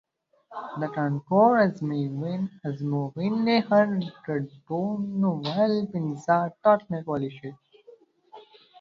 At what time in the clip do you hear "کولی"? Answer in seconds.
7.07-7.31